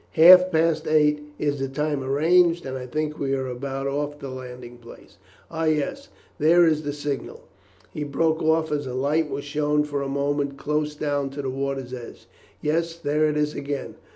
Half 0.13 0.51
past 0.51 0.87
eight 0.87 1.21
is 1.37 1.59
the 1.59 1.67
time 1.69 2.03
arranged, 2.03 2.65
and 2.65 2.75
I 2.75 2.87
think 2.87 3.19
we 3.19 3.35
are 3.35 3.45
about 3.45 3.85
off 3.85 4.17
the 4.17 4.29
landing 4.29 4.79
place. 4.79 5.17
Ah, 5.51 5.65
yes, 5.65 6.09
there 6.39 6.65
is 6.65 6.81
the 6.81 6.91
signal!" 6.91 7.43
he 7.93 8.03
broke 8.03 8.41
off 8.41 8.71
as 8.71 8.87
a 8.87 8.95
light 8.95 9.29
was 9.29 9.43
shown 9.43 9.83
for 9.83 10.01
a 10.01 10.07
moment 10.09 10.57
close 10.57 10.95
down 10.95 11.29
to 11.29 11.43
the 11.43 11.51
water's 11.51 11.93
edge. 11.93 12.25
"Yes, 12.63 12.95
there 12.95 13.29
it 13.29 13.37
is 13.37 13.53
again! 13.53 13.93